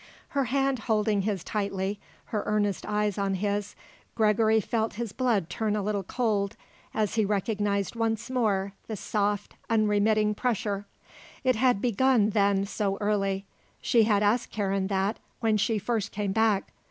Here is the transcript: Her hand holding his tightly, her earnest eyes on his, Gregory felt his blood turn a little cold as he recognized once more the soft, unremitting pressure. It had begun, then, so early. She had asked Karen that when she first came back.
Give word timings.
Her 0.29 0.45
hand 0.45 0.79
holding 0.79 1.21
his 1.21 1.43
tightly, 1.43 1.99
her 2.33 2.41
earnest 2.47 2.87
eyes 2.87 3.19
on 3.19 3.35
his, 3.35 3.75
Gregory 4.15 4.59
felt 4.59 4.93
his 4.95 5.11
blood 5.11 5.47
turn 5.47 5.75
a 5.75 5.83
little 5.83 6.01
cold 6.01 6.55
as 6.91 7.13
he 7.13 7.23
recognized 7.23 7.95
once 7.95 8.27
more 8.27 8.73
the 8.87 8.95
soft, 8.95 9.53
unremitting 9.69 10.33
pressure. 10.33 10.87
It 11.43 11.55
had 11.55 11.81
begun, 11.83 12.31
then, 12.31 12.65
so 12.65 12.97
early. 12.99 13.45
She 13.79 14.05
had 14.05 14.23
asked 14.23 14.49
Karen 14.49 14.87
that 14.87 15.19
when 15.39 15.55
she 15.57 15.77
first 15.77 16.11
came 16.11 16.31
back. 16.31 16.73